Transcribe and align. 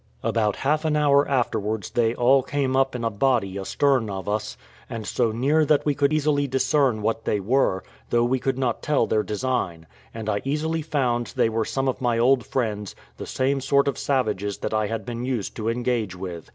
About 0.23 0.55
half 0.55 0.83
an 0.83 0.95
hour 0.95 1.27
afterwards 1.29 1.91
they 1.91 2.15
all 2.15 2.41
came 2.41 2.75
up 2.75 2.95
in 2.95 3.03
a 3.03 3.11
body 3.11 3.55
astern 3.59 4.09
of 4.09 4.27
us, 4.27 4.57
and 4.89 5.05
so 5.05 5.31
near 5.31 5.63
that 5.63 5.85
we 5.85 5.93
could 5.93 6.11
easily 6.11 6.47
discern 6.47 7.03
what 7.03 7.23
they 7.23 7.39
were, 7.39 7.83
though 8.09 8.23
we 8.23 8.39
could 8.39 8.57
not 8.57 8.81
tell 8.81 9.05
their 9.05 9.21
design; 9.21 9.85
and 10.11 10.27
I 10.27 10.41
easily 10.43 10.81
found 10.81 11.27
they 11.35 11.49
were 11.49 11.65
some 11.65 11.87
of 11.87 12.01
my 12.01 12.17
old 12.17 12.43
friends, 12.47 12.95
the 13.17 13.27
same 13.27 13.61
sort 13.61 13.87
of 13.87 13.99
savages 13.99 14.57
that 14.57 14.73
I 14.73 14.87
had 14.87 15.05
been 15.05 15.23
used 15.23 15.55
to 15.57 15.69
engage 15.69 16.15
with. 16.15 16.49